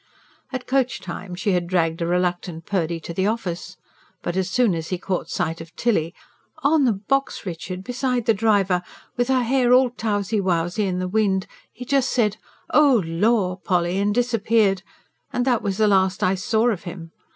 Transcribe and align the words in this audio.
At 0.51 0.65
coach 0.65 0.99
time 0.99 1.35
she 1.35 1.51
had 1.51 1.67
dragged 1.67 2.01
a 2.01 2.07
reluctant 2.07 2.65
Purdy 2.65 2.99
to 3.01 3.13
the 3.13 3.27
office. 3.27 3.77
But 4.23 4.35
as 4.35 4.49
soon 4.49 4.73
as 4.73 4.87
he 4.89 4.97
caught 4.97 5.29
sight 5.29 5.61
of 5.61 5.75
Tilly: 5.75 6.15
"On 6.63 6.85
the 6.85 6.93
box, 6.93 7.45
Richard, 7.45 7.83
beside 7.83 8.25
the 8.25 8.33
driver, 8.33 8.81
with 9.15 9.27
her 9.27 9.43
hair 9.43 9.73
all 9.73 9.91
towsy 9.91 10.41
wowsy 10.41 10.87
in 10.87 10.97
the 10.97 11.07
wind 11.07 11.45
he 11.71 11.85
just 11.85 12.09
said: 12.09 12.37
'Oh, 12.73 13.03
lor, 13.05 13.59
Polly!' 13.63 13.99
and 13.99 14.11
disappeared, 14.11 14.81
and 15.31 15.45
that 15.45 15.61
was 15.61 15.77
the 15.77 15.87
last 15.87 16.23
I 16.23 16.33
saw 16.33 16.69
of 16.71 16.81
him. 16.85 17.11